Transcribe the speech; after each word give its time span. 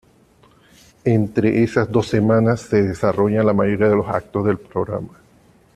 Entre 1.05 1.61
esas 1.61 1.91
dos 1.91 2.07
semanas 2.07 2.61
se 2.61 2.81
desarrollan 2.81 3.45
la 3.45 3.53
mayoría 3.53 3.87
de 3.87 3.97
los 3.97 4.07
actos 4.09 4.43
del 4.45 4.57
programa. 4.57 5.15